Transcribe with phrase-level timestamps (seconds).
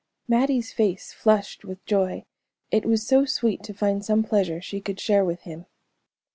[0.27, 2.25] Mattie's face flushed with joy;
[2.71, 5.67] it was so sweet to find some pleasure she could share with him.